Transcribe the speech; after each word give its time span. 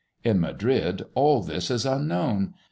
In 0.23 0.39
Madrid 0.39 1.03
all 1.13 1.43
this 1.43 1.69
is 1.69 1.85
unknown. 1.85 2.55